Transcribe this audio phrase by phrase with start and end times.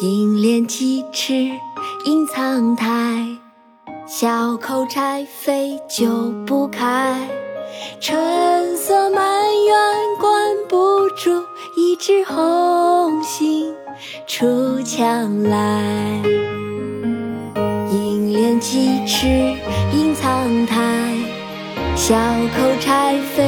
[0.00, 1.34] 银莲几尺，
[2.04, 3.26] 隐藏台。
[4.06, 7.28] 小口柴扉久不开。
[8.00, 9.24] 春色满
[9.64, 9.76] 园
[10.20, 11.42] 关不住，
[11.76, 13.74] 一枝红杏
[14.28, 15.82] 出墙来。
[17.90, 19.26] 银莲几尺，
[19.92, 21.12] 隐藏台。
[21.96, 22.14] 小
[22.56, 23.47] 口柴扉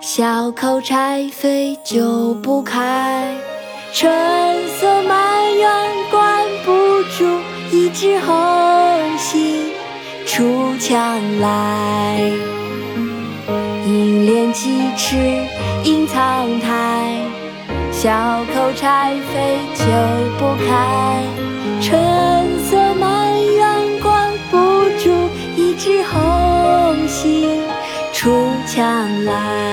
[0.00, 3.34] 小口柴扉久不开，
[3.92, 4.10] 春
[4.78, 5.70] 色满园
[6.10, 6.72] 关不
[7.16, 7.26] 住。
[7.70, 8.34] 一枝红
[9.16, 9.70] 杏
[10.26, 12.20] 出墙来，
[13.86, 15.16] 应怜几尺
[15.84, 17.16] 映苍苔。
[17.92, 18.10] 小
[18.54, 19.84] 口柴扉久
[20.38, 21.22] 不开，
[21.80, 24.58] 春色满园关不
[24.98, 25.10] 住。
[25.56, 27.60] 一枝红杏
[28.12, 28.30] 出
[28.66, 29.69] 墙来。